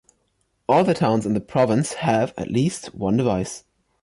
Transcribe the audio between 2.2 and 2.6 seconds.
at